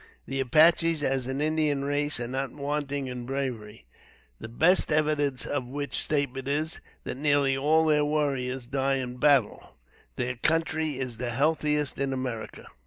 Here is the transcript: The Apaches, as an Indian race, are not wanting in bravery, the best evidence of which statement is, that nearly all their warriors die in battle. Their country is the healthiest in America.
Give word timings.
The 0.25 0.39
Apaches, 0.39 1.03
as 1.03 1.27
an 1.27 1.41
Indian 1.41 1.83
race, 1.85 2.19
are 2.19 2.27
not 2.27 2.51
wanting 2.51 3.05
in 3.05 3.27
bravery, 3.27 3.85
the 4.39 4.49
best 4.49 4.91
evidence 4.91 5.45
of 5.45 5.67
which 5.67 5.93
statement 5.99 6.47
is, 6.47 6.81
that 7.03 7.17
nearly 7.17 7.55
all 7.55 7.85
their 7.85 8.03
warriors 8.03 8.65
die 8.65 8.95
in 8.95 9.17
battle. 9.17 9.75
Their 10.15 10.37
country 10.37 10.97
is 10.97 11.17
the 11.19 11.29
healthiest 11.29 11.99
in 11.99 12.13
America. 12.13 12.65